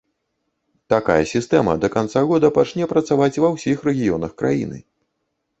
Такая 0.93 1.17
сістэма 1.33 1.75
да 1.83 1.91
канца 1.97 2.23
года 2.31 2.51
пачне 2.57 2.87
працаваць 2.95 3.41
ва 3.45 3.49
ўсіх 3.57 3.77
рэгіёнах 3.89 4.31
краіны. 4.45 4.83